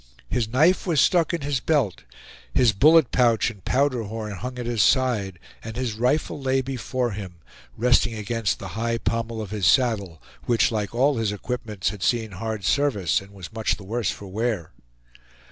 [0.31, 2.05] His knife was stuck in his belt;
[2.51, 7.11] his bullet pouch and powder horn hung at his side, and his rifle lay before
[7.11, 7.35] him,
[7.77, 12.31] resting against the high pommel of his saddle, which, like all his equipments, had seen
[12.31, 14.71] hard service, and was much the worse for wear.